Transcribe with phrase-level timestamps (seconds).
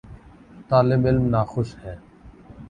[0.69, 1.95] طالب علم ناخوش ہیں۔